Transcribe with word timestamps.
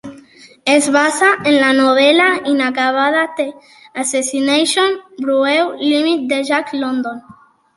Es 0.75 0.85
basa 0.93 1.27
en 1.51 1.57
la 1.63 1.67
novel·la 1.79 2.29
inacabada 2.53 3.27
"The 3.41 3.45
Assassination 4.05 4.99
Bureau, 5.19 5.71
Limited" 5.91 6.27
de 6.33 6.43
Jack 6.53 6.73
London. 6.83 7.25